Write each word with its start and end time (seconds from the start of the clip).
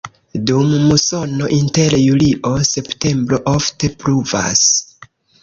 Dum 0.51 0.69
musono 0.85 1.49
inter 1.57 1.93
julio-septembro 2.05 3.41
ofte 3.53 3.93
pluvas. 4.01 4.67